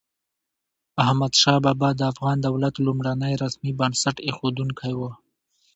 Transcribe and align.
احمد 1.03 1.33
شاه 1.41 1.59
بابا 1.65 1.89
د 1.95 2.01
افغان 2.11 2.37
دولت 2.47 2.75
لومړنی 2.85 3.33
رسمي 3.43 3.71
بنسټ 3.79 4.15
اېښودونکی 4.27 4.93
و. 4.99 5.01